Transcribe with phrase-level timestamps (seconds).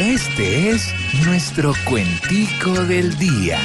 [0.00, 0.92] Este es
[1.24, 3.60] nuestro cuentico del día.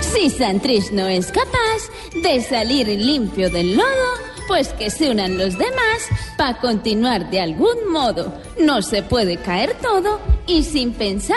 [0.00, 1.46] Si Santrich no es capaz
[2.22, 3.86] de salir limpio del lodo,
[4.48, 8.32] pues que se unan los demás para continuar de algún modo.
[8.58, 11.36] No se puede caer todo y sin pensar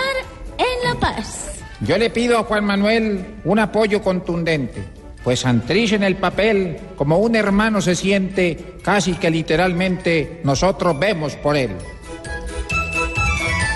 [0.57, 1.59] en la paz.
[1.81, 7.17] Yo le pido a Juan Manuel un apoyo contundente, pues Santrich en el papel, como
[7.17, 11.71] un hermano se siente, casi que literalmente nosotros vemos por él.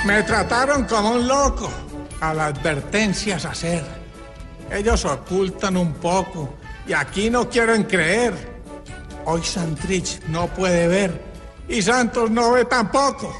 [0.06, 1.70] Me trataron como un loco,
[2.20, 3.84] a las advertencias hacer.
[4.72, 6.54] Ellos ocultan un poco
[6.88, 8.34] y aquí no quieren creer.
[9.26, 11.22] Hoy Santrich no puede ver
[11.68, 13.34] y Santos no ve tampoco.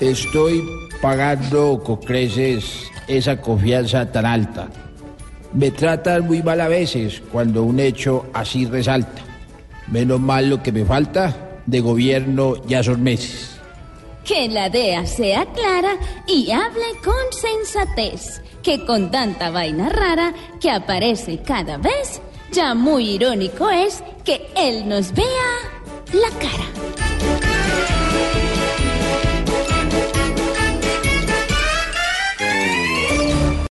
[0.00, 0.62] Estoy
[1.00, 4.68] pagando con creces esa confianza tan alta.
[5.54, 9.22] Me tratan muy mal a veces cuando un hecho así resalta.
[9.88, 13.60] Menos mal lo que me falta de gobierno ya son meses.
[14.24, 20.70] Que la DEA sea clara y hable con sensatez, que con tanta vaina rara que
[20.70, 25.26] aparece cada vez, ya muy irónico es que él nos vea
[26.12, 26.51] la cara.